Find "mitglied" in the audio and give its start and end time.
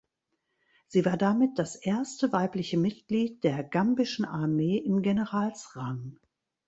2.75-3.43